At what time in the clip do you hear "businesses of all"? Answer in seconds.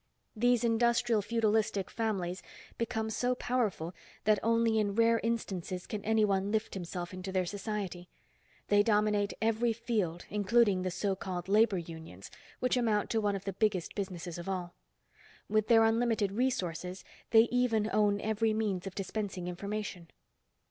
13.93-14.73